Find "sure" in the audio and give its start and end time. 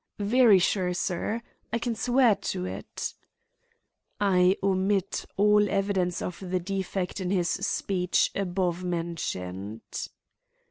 0.57-0.95